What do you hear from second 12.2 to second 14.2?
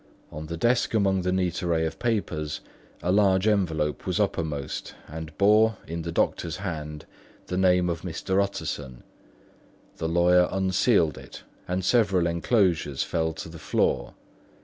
enclosures fell to the floor.